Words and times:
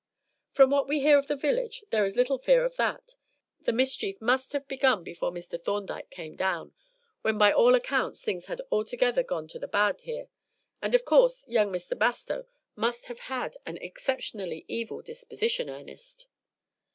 "From 0.49 0.71
what 0.71 0.87
we 0.87 1.01
hear 1.01 1.19
of 1.19 1.27
the 1.27 1.35
village, 1.35 1.83
there 1.91 2.03
is 2.03 2.15
little 2.15 2.39
fear 2.39 2.65
of 2.65 2.75
that; 2.77 3.17
the 3.61 3.71
mischief 3.71 4.19
must 4.19 4.51
have 4.53 4.67
begun 4.67 5.03
before 5.03 5.31
Mr. 5.31 5.61
Thorndyke 5.61 6.09
came 6.09 6.35
down, 6.35 6.73
when 7.21 7.37
by 7.37 7.53
all 7.53 7.75
accounts 7.75 8.19
things 8.23 8.47
had 8.47 8.61
altogether 8.71 9.21
gone 9.21 9.47
to 9.49 9.59
the 9.59 9.67
bad 9.67 10.01
here, 10.01 10.29
and 10.81 10.95
of 10.95 11.05
course 11.05 11.47
young 11.47 11.71
Bastow 11.71 12.47
must 12.75 13.05
have 13.05 13.19
had 13.19 13.57
an 13.67 13.77
exceptionally 13.77 14.65
evil 14.67 15.03
disposition, 15.03 15.69
Ernest." 15.69 16.25